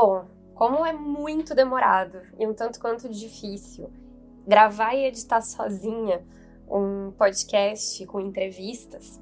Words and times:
Bom, 0.00 0.26
como 0.54 0.86
é 0.86 0.92
muito 0.92 1.56
demorado 1.56 2.20
e 2.38 2.46
um 2.46 2.54
tanto 2.54 2.78
quanto 2.78 3.08
difícil 3.08 3.90
gravar 4.46 4.94
e 4.94 5.04
editar 5.04 5.40
sozinha 5.40 6.24
um 6.70 7.10
podcast 7.18 8.06
com 8.06 8.20
entrevistas, 8.20 9.20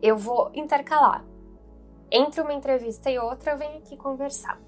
eu 0.00 0.16
vou 0.16 0.50
intercalar. 0.54 1.22
Entre 2.10 2.40
uma 2.40 2.54
entrevista 2.54 3.10
e 3.10 3.18
outra, 3.18 3.52
eu 3.52 3.58
venho 3.58 3.76
aqui 3.76 3.98
conversar. 3.98 4.58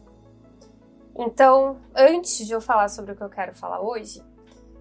Então, 1.16 1.78
antes 1.96 2.46
de 2.46 2.52
eu 2.52 2.60
falar 2.60 2.88
sobre 2.88 3.12
o 3.12 3.16
que 3.16 3.24
eu 3.24 3.30
quero 3.30 3.56
falar 3.56 3.80
hoje, 3.80 4.22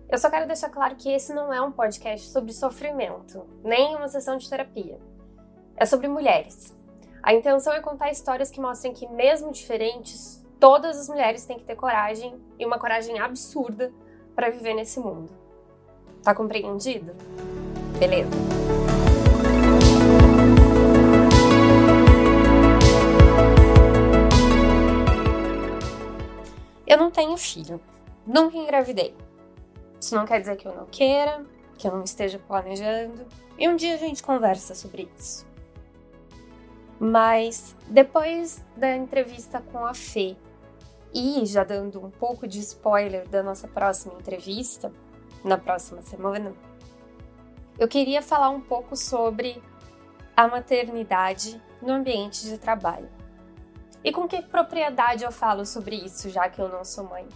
eu 0.09 0.17
só 0.17 0.29
quero 0.29 0.45
deixar 0.45 0.69
claro 0.69 0.97
que 0.97 1.09
esse 1.09 1.33
não 1.33 1.53
é 1.53 1.61
um 1.61 1.71
podcast 1.71 2.27
sobre 2.31 2.51
sofrimento, 2.51 3.47
nem 3.63 3.95
uma 3.95 4.09
sessão 4.09 4.35
de 4.35 4.49
terapia. 4.49 4.99
É 5.77 5.85
sobre 5.85 6.09
mulheres. 6.09 6.77
A 7.23 7.33
intenção 7.33 7.71
é 7.71 7.79
contar 7.79 8.11
histórias 8.11 8.51
que 8.51 8.59
mostrem 8.59 8.93
que, 8.93 9.07
mesmo 9.07 9.53
diferentes, 9.53 10.38
todas 10.59 10.99
as 10.99 11.07
mulheres 11.07 11.45
têm 11.45 11.57
que 11.57 11.63
ter 11.63 11.75
coragem 11.75 12.39
e 12.59 12.65
uma 12.65 12.77
coragem 12.77 13.17
absurda 13.19 13.91
para 14.35 14.49
viver 14.49 14.73
nesse 14.73 14.99
mundo. 14.99 15.31
Tá 16.21 16.35
compreendido? 16.35 17.15
Beleza. 17.97 18.29
Eu 26.85 26.97
não 26.97 27.09
tenho 27.09 27.37
filho. 27.37 27.79
Nunca 28.27 28.57
engravidei. 28.57 29.15
Isso 29.99 30.15
não 30.15 30.25
quer 30.25 30.39
dizer 30.39 30.57
que 30.57 30.67
eu 30.67 30.75
não 30.75 30.85
queira, 30.85 31.45
que 31.77 31.87
eu 31.87 31.91
não 31.91 32.03
esteja 32.03 32.39
planejando. 32.39 33.25
E 33.57 33.67
um 33.67 33.75
dia 33.75 33.93
a 33.93 33.97
gente 33.97 34.21
conversa 34.21 34.75
sobre 34.75 35.09
isso. 35.17 35.47
Mas 36.99 37.75
depois 37.87 38.65
da 38.75 38.95
entrevista 38.95 39.61
com 39.71 39.85
a 39.85 39.93
Fê, 39.93 40.35
e 41.13 41.45
já 41.45 41.63
dando 41.63 42.05
um 42.05 42.09
pouco 42.09 42.47
de 42.47 42.59
spoiler 42.59 43.27
da 43.27 43.41
nossa 43.41 43.67
próxima 43.67 44.13
entrevista, 44.13 44.91
na 45.43 45.57
próxima 45.57 46.01
semana, 46.01 46.53
eu 47.77 47.87
queria 47.87 48.21
falar 48.21 48.49
um 48.49 48.61
pouco 48.61 48.95
sobre 48.95 49.61
a 50.35 50.47
maternidade 50.47 51.61
no 51.81 51.93
ambiente 51.93 52.45
de 52.45 52.57
trabalho. 52.57 53.09
E 54.03 54.11
com 54.11 54.27
que 54.27 54.41
propriedade 54.41 55.23
eu 55.23 55.31
falo 55.31 55.65
sobre 55.65 55.95
isso, 55.95 56.29
já 56.29 56.49
que 56.49 56.61
eu 56.61 56.69
não 56.69 56.83
sou 56.83 57.05
mãe? 57.05 57.27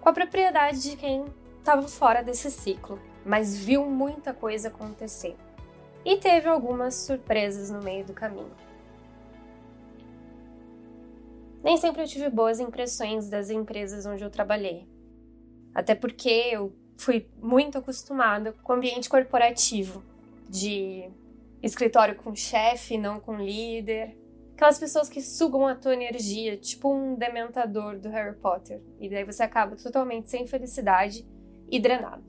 Com 0.00 0.08
a 0.08 0.12
propriedade 0.12 0.82
de 0.82 0.96
quem 0.96 1.24
estava 1.58 1.86
fora 1.88 2.22
desse 2.22 2.50
ciclo, 2.50 3.00
mas 3.24 3.56
viu 3.56 3.84
muita 3.86 4.32
coisa 4.32 4.68
acontecer. 4.68 5.36
E 6.04 6.16
teve 6.16 6.48
algumas 6.48 6.94
surpresas 6.94 7.70
no 7.70 7.82
meio 7.82 8.04
do 8.04 8.14
caminho. 8.14 8.50
Nem 11.62 11.76
sempre 11.76 12.02
eu 12.02 12.06
tive 12.06 12.30
boas 12.30 12.58
impressões 12.58 13.28
das 13.28 13.50
empresas 13.50 14.06
onde 14.06 14.24
eu 14.24 14.30
trabalhei. 14.30 14.88
Até 15.74 15.94
porque 15.94 16.28
eu 16.28 16.74
fui 16.96 17.28
muito 17.40 17.78
acostumada 17.78 18.52
com 18.62 18.72
o 18.72 18.76
ambiente 18.76 19.08
corporativo, 19.08 20.02
de 20.48 21.08
escritório 21.62 22.16
com 22.16 22.34
chefe, 22.34 22.98
não 22.98 23.20
com 23.20 23.36
líder. 23.36 24.16
Aquelas 24.54 24.78
pessoas 24.78 25.08
que 25.08 25.22
sugam 25.22 25.66
a 25.66 25.74
tua 25.74 25.94
energia, 25.94 26.56
tipo 26.56 26.92
um 26.92 27.14
dementador 27.14 27.98
do 27.98 28.08
Harry 28.08 28.36
Potter. 28.36 28.82
E 28.98 29.08
daí 29.08 29.24
você 29.24 29.42
acaba 29.42 29.76
totalmente 29.76 30.30
sem 30.30 30.46
felicidade 30.46 31.26
e 31.70 31.78
drenado. 31.78 32.24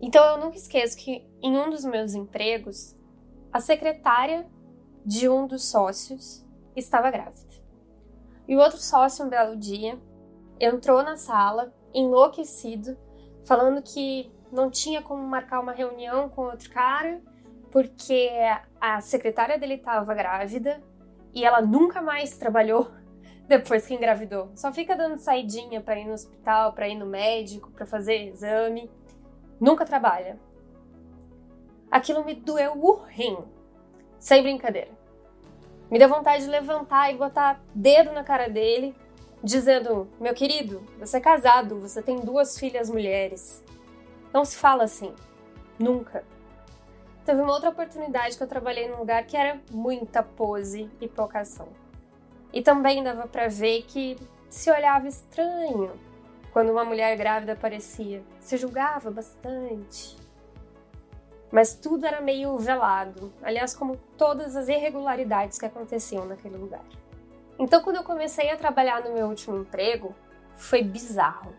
Então 0.00 0.24
eu 0.32 0.38
nunca 0.38 0.56
esqueço 0.56 0.96
que 0.96 1.26
em 1.42 1.56
um 1.56 1.70
dos 1.70 1.84
meus 1.84 2.14
empregos, 2.14 2.94
a 3.52 3.60
secretária 3.60 4.46
de 5.04 5.28
um 5.28 5.46
dos 5.46 5.64
sócios 5.64 6.46
estava 6.74 7.10
grávida. 7.10 7.65
E 8.48 8.54
o 8.54 8.60
outro 8.60 8.78
sócio, 8.78 9.24
um 9.24 9.28
belo 9.28 9.56
dia, 9.56 9.98
entrou 10.60 11.02
na 11.02 11.16
sala, 11.16 11.72
enlouquecido, 11.92 12.96
falando 13.44 13.82
que 13.82 14.30
não 14.52 14.70
tinha 14.70 15.02
como 15.02 15.22
marcar 15.22 15.60
uma 15.60 15.72
reunião 15.72 16.28
com 16.28 16.42
outro 16.42 16.70
cara, 16.70 17.20
porque 17.70 18.30
a 18.80 19.00
secretária 19.00 19.58
dele 19.58 19.74
estava 19.74 20.14
grávida 20.14 20.82
e 21.34 21.44
ela 21.44 21.60
nunca 21.60 22.00
mais 22.00 22.36
trabalhou 22.38 22.90
depois 23.48 23.86
que 23.86 23.94
engravidou. 23.94 24.50
Só 24.54 24.72
fica 24.72 24.96
dando 24.96 25.18
saidinha 25.18 25.80
para 25.80 25.98
ir 25.98 26.06
no 26.06 26.12
hospital, 26.12 26.72
para 26.72 26.88
ir 26.88 26.94
no 26.94 27.06
médico, 27.06 27.70
para 27.72 27.84
fazer 27.84 28.28
exame. 28.28 28.90
Nunca 29.60 29.84
trabalha. 29.84 30.38
Aquilo 31.90 32.24
me 32.24 32.34
doeu 32.34 32.72
o 32.82 33.02
rim. 33.04 33.38
Sem 34.18 34.42
brincadeira. 34.42 34.90
Me 35.90 35.98
deu 35.98 36.08
vontade 36.08 36.44
de 36.44 36.50
levantar 36.50 37.12
e 37.12 37.16
botar 37.16 37.60
dedo 37.74 38.12
na 38.12 38.24
cara 38.24 38.48
dele, 38.48 38.94
dizendo: 39.42 40.08
Meu 40.20 40.34
querido, 40.34 40.82
você 40.98 41.18
é 41.18 41.20
casado, 41.20 41.80
você 41.80 42.02
tem 42.02 42.16
duas 42.16 42.58
filhas 42.58 42.90
mulheres. 42.90 43.62
Não 44.32 44.44
se 44.44 44.56
fala 44.56 44.84
assim. 44.84 45.14
Nunca. 45.78 46.24
Teve 47.24 47.40
uma 47.40 47.52
outra 47.52 47.70
oportunidade 47.70 48.36
que 48.36 48.42
eu 48.42 48.48
trabalhei 48.48 48.88
num 48.88 48.98
lugar 48.98 49.24
que 49.24 49.36
era 49.36 49.60
muita 49.70 50.22
pose 50.22 50.90
e 51.00 51.08
pouca 51.08 51.40
ação. 51.40 51.68
E 52.52 52.62
também 52.62 53.02
dava 53.02 53.26
para 53.26 53.48
ver 53.48 53.82
que 53.82 54.16
se 54.48 54.70
olhava 54.70 55.06
estranho 55.06 55.92
quando 56.52 56.70
uma 56.70 56.84
mulher 56.84 57.16
grávida 57.16 57.52
aparecia. 57.52 58.22
Se 58.40 58.56
julgava 58.56 59.10
bastante 59.10 60.16
mas 61.56 61.72
tudo 61.72 62.04
era 62.04 62.20
meio 62.20 62.58
velado, 62.58 63.32
aliás, 63.42 63.74
como 63.74 63.96
todas 64.18 64.54
as 64.54 64.68
irregularidades 64.68 65.58
que 65.58 65.64
aconteciam 65.64 66.26
naquele 66.26 66.58
lugar. 66.58 66.84
Então, 67.58 67.80
quando 67.80 67.96
eu 67.96 68.04
comecei 68.04 68.50
a 68.50 68.58
trabalhar 68.58 69.02
no 69.02 69.14
meu 69.14 69.26
último 69.26 69.56
emprego, 69.56 70.14
foi 70.54 70.82
bizarro. 70.82 71.54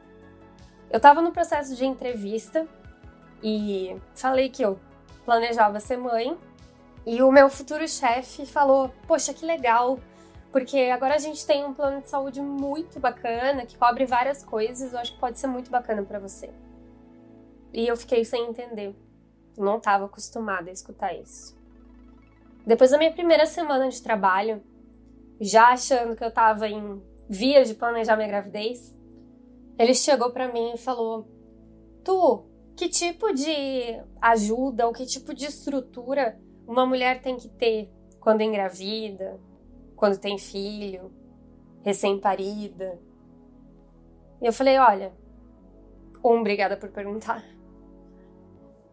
Eu 0.92 0.98
estava 0.98 1.20
no 1.20 1.32
processo 1.32 1.76
de 1.76 1.84
entrevista 1.84 2.68
e 3.42 4.00
falei 4.14 4.50
que 4.50 4.62
eu 4.62 4.80
planejava 5.26 5.80
ser 5.80 5.98
mãe, 5.98 6.38
e 7.04 7.24
o 7.24 7.32
meu 7.32 7.50
futuro 7.50 7.88
chefe 7.88 8.46
falou: 8.46 8.94
Poxa, 9.08 9.34
que 9.34 9.48
legal, 9.48 10.00
porque 10.52 10.92
agora 10.94 11.16
a 11.16 11.18
gente 11.18 11.44
tem 11.44 11.66
um 11.66 11.74
plano 11.74 12.04
de 12.04 12.10
saúde 12.10 12.40
muito 12.40 13.00
bacana 13.00 13.66
que 13.66 13.76
cobre 13.76 14.06
várias 14.06 14.44
coisas, 14.44 14.94
eu 14.94 15.00
acho 15.00 15.14
que 15.14 15.20
pode 15.20 15.40
ser 15.40 15.48
muito 15.48 15.72
bacana 15.72 16.04
para 16.04 16.20
você. 16.20 16.52
E 17.74 17.88
eu 17.88 17.98
fiquei 17.98 18.24
sem 18.24 18.48
entender 18.48 18.96
não 19.58 19.78
estava 19.78 20.06
acostumada 20.06 20.70
a 20.70 20.74
escutar 20.74 21.14
isso. 21.14 21.58
Depois 22.66 22.92
da 22.92 22.98
minha 22.98 23.14
primeira 23.14 23.46
semana 23.46 23.90
de 23.90 24.02
trabalho, 24.02 24.62
já 25.40 25.70
achando 25.70 26.16
que 26.16 26.24
eu 26.24 26.30
estava 26.30 26.68
em 26.68 27.02
vias 27.30 27.68
de 27.68 27.76
planejar 27.76 28.16
minha 28.16 28.28
gravidez, 28.28 28.96
ele 29.78 29.94
chegou 29.94 30.32
para 30.32 30.52
mim 30.52 30.74
e 30.74 30.78
falou: 30.78 31.28
Tu, 32.04 32.44
que 32.76 32.90
tipo 32.90 33.34
de 33.34 34.02
ajuda 34.22 34.88
ou 34.88 34.94
que 34.94 35.06
tipo 35.06 35.34
de 35.34 35.46
estrutura 35.46 36.40
uma 36.68 36.86
mulher 36.86 37.22
tem 37.22 37.38
que 37.38 37.48
ter 37.48 37.90
quando 38.20 38.42
engravida, 38.42 39.40
quando 39.96 40.20
tem 40.20 40.38
filho, 40.38 41.12
recém-parida? 41.84 43.00
E 44.42 44.46
eu 44.46 44.54
falei: 44.54 44.78
Olha, 44.78 45.14
um, 46.24 46.40
obrigada 46.40 46.76
por 46.76 46.90
perguntar. 46.90 47.44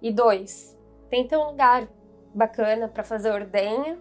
E 0.04 0.12
dois, 0.12 0.76
tenta 1.08 1.38
um 1.38 1.46
lugar 1.46 1.88
bacana 2.34 2.86
para 2.86 3.02
fazer 3.02 3.32
ordenha, 3.32 3.98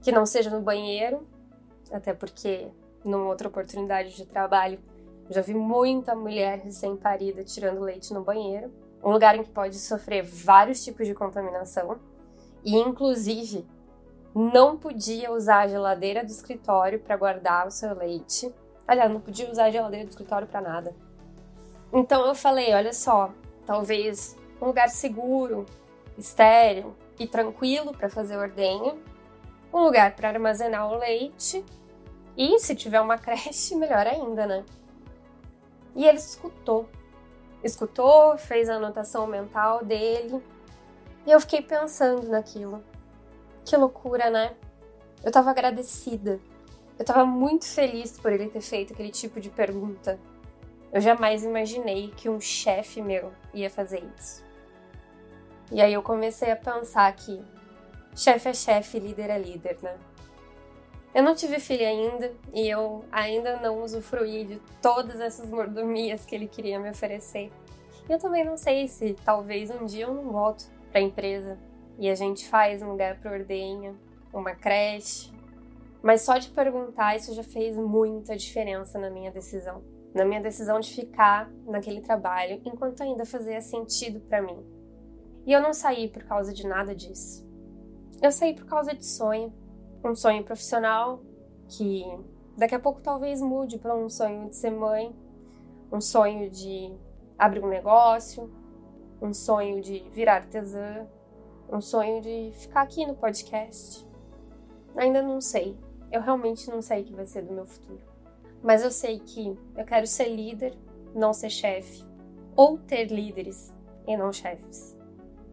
que 0.00 0.12
não 0.12 0.24
seja 0.24 0.48
no 0.48 0.60
banheiro, 0.60 1.26
até 1.90 2.14
porque 2.14 2.68
numa 3.04 3.26
outra 3.26 3.48
oportunidade 3.48 4.14
de 4.14 4.26
trabalho 4.26 4.78
já 5.28 5.40
vi 5.40 5.52
muita 5.52 6.14
mulher 6.14 6.60
recém-parida 6.60 7.42
tirando 7.42 7.80
leite 7.80 8.14
no 8.14 8.22
banheiro. 8.22 8.72
Um 9.02 9.10
lugar 9.10 9.34
em 9.34 9.42
que 9.42 9.50
pode 9.50 9.76
sofrer 9.76 10.22
vários 10.22 10.84
tipos 10.84 11.04
de 11.04 11.14
contaminação. 11.14 11.98
E, 12.62 12.76
inclusive, 12.76 13.66
não 14.32 14.76
podia 14.76 15.32
usar 15.32 15.62
a 15.62 15.66
geladeira 15.66 16.22
do 16.22 16.30
escritório 16.30 17.00
para 17.00 17.16
guardar 17.16 17.66
o 17.66 17.72
seu 17.72 17.92
leite. 17.92 18.54
Aliás, 18.86 19.10
não 19.10 19.20
podia 19.20 19.50
usar 19.50 19.64
a 19.64 19.70
geladeira 19.70 20.06
do 20.06 20.10
escritório 20.10 20.46
para 20.46 20.60
nada. 20.60 20.94
Então 21.92 22.24
eu 22.24 22.36
falei: 22.36 22.72
olha 22.72 22.92
só, 22.92 23.32
talvez 23.66 24.36
um 24.60 24.66
lugar 24.66 24.88
seguro, 24.88 25.66
estéril 26.16 26.94
e 27.18 27.26
tranquilo 27.26 27.92
para 27.92 28.08
fazer 28.08 28.36
ordenha, 28.36 28.94
um 29.72 29.80
lugar 29.84 30.14
para 30.14 30.28
armazenar 30.28 30.90
o 30.90 30.98
leite 30.98 31.64
e, 32.36 32.58
se 32.58 32.74
tiver 32.74 33.00
uma 33.00 33.18
creche, 33.18 33.74
melhor 33.74 34.06
ainda, 34.06 34.46
né? 34.46 34.64
E 35.94 36.06
ele 36.06 36.18
escutou. 36.18 36.88
Escutou, 37.62 38.36
fez 38.36 38.68
a 38.68 38.74
anotação 38.74 39.26
mental 39.26 39.84
dele 39.84 40.42
e 41.26 41.30
eu 41.30 41.40
fiquei 41.40 41.62
pensando 41.62 42.28
naquilo. 42.28 42.82
Que 43.64 43.76
loucura, 43.76 44.28
né? 44.28 44.54
Eu 45.22 45.32
tava 45.32 45.50
agradecida. 45.50 46.38
Eu 46.98 47.04
tava 47.04 47.24
muito 47.24 47.64
feliz 47.64 48.18
por 48.18 48.30
ele 48.30 48.48
ter 48.48 48.60
feito 48.60 48.92
aquele 48.92 49.10
tipo 49.10 49.40
de 49.40 49.48
pergunta. 49.48 50.18
Eu 50.94 51.00
jamais 51.00 51.42
imaginei 51.42 52.12
que 52.16 52.28
um 52.28 52.40
chefe 52.40 53.02
meu 53.02 53.32
ia 53.52 53.68
fazer 53.68 54.04
isso. 54.16 54.44
E 55.72 55.82
aí 55.82 55.92
eu 55.92 56.00
comecei 56.00 56.52
a 56.52 56.56
pensar 56.56 57.12
que 57.16 57.42
chefe 58.14 58.50
é 58.50 58.54
chefe, 58.54 59.00
líder 59.00 59.28
é 59.28 59.36
líder, 59.36 59.76
né? 59.82 59.98
Eu 61.12 61.24
não 61.24 61.34
tive 61.34 61.58
filho 61.58 61.84
ainda 61.84 62.32
e 62.52 62.68
eu 62.68 63.04
ainda 63.10 63.56
não 63.56 63.82
usufruí 63.82 64.44
de 64.44 64.60
todas 64.80 65.18
essas 65.18 65.50
mordomias 65.50 66.24
que 66.24 66.32
ele 66.32 66.46
queria 66.46 66.78
me 66.78 66.90
oferecer. 66.90 67.50
E 68.08 68.12
eu 68.12 68.18
também 68.20 68.44
não 68.44 68.56
sei 68.56 68.86
se 68.86 69.14
talvez 69.24 69.70
um 69.70 69.86
dia 69.86 70.04
eu 70.04 70.14
não 70.14 70.30
volto 70.30 70.70
para 70.92 71.00
a 71.00 71.02
empresa 71.02 71.58
e 71.98 72.08
a 72.08 72.14
gente 72.14 72.46
faz 72.48 72.82
um 72.82 72.90
lugar 72.92 73.18
para 73.18 73.32
ordenha, 73.32 73.96
uma 74.32 74.54
creche. 74.54 75.32
Mas 76.00 76.22
só 76.22 76.38
de 76.38 76.50
perguntar 76.50 77.16
isso 77.16 77.34
já 77.34 77.42
fez 77.42 77.76
muita 77.76 78.36
diferença 78.36 78.96
na 78.96 79.10
minha 79.10 79.32
decisão, 79.32 79.82
na 80.14 80.24
minha 80.24 80.40
decisão 80.40 80.78
de 80.78 80.94
ficar 80.94 81.50
naquele 81.66 82.00
trabalho 82.00 82.60
enquanto 82.64 83.02
ainda 83.02 83.26
fazia 83.26 83.60
sentido 83.60 84.20
para 84.20 84.40
mim. 84.40 84.64
E 85.44 85.52
eu 85.52 85.60
não 85.60 85.74
saí 85.74 86.08
por 86.08 86.22
causa 86.22 86.54
de 86.54 86.66
nada 86.66 86.94
disso. 86.94 87.44
Eu 88.22 88.30
saí 88.30 88.54
por 88.54 88.64
causa 88.64 88.94
de 88.94 89.04
sonho, 89.04 89.52
um 90.04 90.14
sonho 90.14 90.44
profissional 90.44 91.20
que 91.68 92.04
daqui 92.56 92.74
a 92.74 92.78
pouco 92.78 93.00
talvez 93.00 93.42
mude 93.42 93.76
para 93.78 93.94
um 93.94 94.08
sonho 94.08 94.48
de 94.48 94.56
ser 94.56 94.70
mãe, 94.70 95.14
um 95.90 96.00
sonho 96.00 96.48
de 96.48 96.96
abrir 97.36 97.62
um 97.62 97.68
negócio, 97.68 98.50
um 99.20 99.34
sonho 99.34 99.80
de 99.82 100.08
virar 100.10 100.36
artesã, 100.36 101.06
um 101.68 101.80
sonho 101.80 102.20
de 102.20 102.52
ficar 102.54 102.82
aqui 102.82 103.04
no 103.04 103.14
podcast. 103.14 104.06
Ainda 104.96 105.20
não 105.20 105.40
sei. 105.40 105.76
Eu 106.12 106.20
realmente 106.20 106.70
não 106.70 106.80
sei 106.80 107.02
o 107.02 107.04
que 107.04 107.12
vai 107.12 107.26
ser 107.26 107.42
do 107.42 107.52
meu 107.52 107.66
futuro. 107.66 108.13
Mas 108.64 108.82
eu 108.82 108.90
sei 108.90 109.18
que 109.18 109.54
eu 109.76 109.84
quero 109.84 110.06
ser 110.06 110.34
líder, 110.34 110.74
não 111.14 111.34
ser 111.34 111.50
chefe. 111.50 112.02
Ou 112.56 112.78
ter 112.78 113.12
líderes 113.12 113.70
e 114.06 114.16
não 114.16 114.32
chefes. 114.32 114.96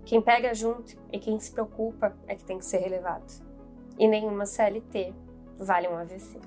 Quem 0.05 0.21
pega 0.21 0.53
junto 0.53 0.95
e 1.11 1.19
quem 1.19 1.37
se 1.37 1.51
preocupa 1.51 2.15
é 2.25 2.35
que 2.35 2.45
tem 2.45 2.57
que 2.57 2.63
ser 2.63 2.77
relevado. 2.77 3.29
E 3.99 4.07
nenhuma 4.07 4.45
CLT 4.45 5.13
vale 5.57 5.89
um 5.89 5.97
AVC. 5.97 6.39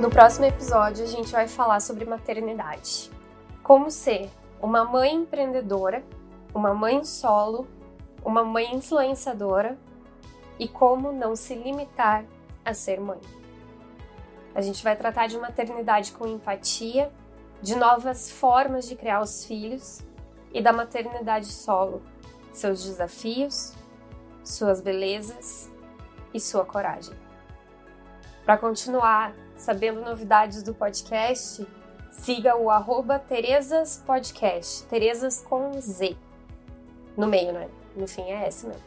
No 0.00 0.08
próximo 0.08 0.44
episódio, 0.44 1.02
a 1.02 1.08
gente 1.08 1.32
vai 1.32 1.48
falar 1.48 1.80
sobre 1.80 2.04
maternidade. 2.04 3.10
Como 3.60 3.90
ser 3.90 4.30
uma 4.62 4.84
mãe 4.84 5.12
empreendedora, 5.12 6.04
uma 6.54 6.74
mãe 6.74 7.04
solo, 7.04 7.66
uma 8.24 8.44
mãe 8.44 8.74
influenciadora 8.74 9.78
e 10.58 10.68
como 10.68 11.12
não 11.12 11.34
se 11.34 11.54
limitar 11.54 12.24
a 12.64 12.74
ser 12.74 13.00
mãe. 13.00 13.20
A 14.54 14.60
gente 14.60 14.82
vai 14.82 14.96
tratar 14.96 15.26
de 15.26 15.38
maternidade 15.38 16.12
com 16.12 16.26
empatia, 16.26 17.12
de 17.62 17.76
novas 17.76 18.30
formas 18.30 18.88
de 18.88 18.96
criar 18.96 19.20
os 19.20 19.44
filhos 19.44 20.00
e 20.52 20.60
da 20.60 20.72
maternidade 20.72 21.46
solo, 21.46 22.02
seus 22.52 22.84
desafios, 22.84 23.74
suas 24.42 24.80
belezas 24.80 25.70
e 26.34 26.40
sua 26.40 26.64
coragem. 26.64 27.14
Para 28.44 28.58
continuar 28.58 29.34
sabendo 29.56 30.00
novidades 30.00 30.62
do 30.62 30.74
podcast, 30.74 31.66
siga 32.10 32.56
o 32.56 32.70
arroba 32.70 33.18
Terezas 33.18 34.02
Podcast, 34.04 34.84
Terezas 34.86 35.44
com 35.48 35.72
Z. 35.80 36.16
No 37.20 37.26
meio, 37.26 37.52
né? 37.52 37.68
No 37.94 38.08
fim 38.08 38.22
é 38.22 38.46
S 38.46 38.66
mesmo. 38.66 38.82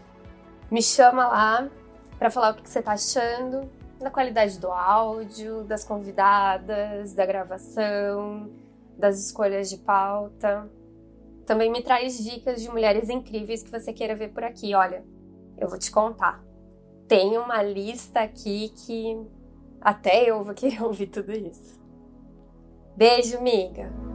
Me 0.71 0.81
chama 0.81 1.27
lá 1.27 1.69
para 2.17 2.31
falar 2.31 2.53
o 2.53 2.55
que 2.55 2.67
você 2.67 2.81
tá 2.81 2.93
achando 2.93 3.69
da 3.99 4.09
qualidade 4.09 4.57
do 4.57 4.71
áudio, 4.71 5.63
das 5.63 5.83
convidadas, 5.83 7.13
da 7.13 7.27
gravação, 7.27 8.49
das 8.97 9.23
escolhas 9.23 9.69
de 9.69 9.77
pauta. 9.77 10.67
Também 11.45 11.71
me 11.71 11.83
traz 11.83 12.17
dicas 12.17 12.59
de 12.59 12.69
mulheres 12.69 13.07
incríveis 13.07 13.61
que 13.61 13.69
você 13.69 13.93
queira 13.93 14.15
ver 14.15 14.29
por 14.29 14.43
aqui. 14.43 14.73
Olha, 14.73 15.05
eu 15.55 15.67
vou 15.67 15.77
te 15.77 15.91
contar. 15.91 16.43
Tem 17.07 17.37
uma 17.37 17.61
lista 17.61 18.21
aqui 18.21 18.69
que 18.69 19.15
até 19.79 20.27
eu 20.27 20.43
vou 20.43 20.55
querer 20.55 20.81
ouvir 20.83 21.05
tudo 21.05 21.31
isso. 21.31 21.79
Beijo, 22.97 23.37
amiga! 23.37 24.12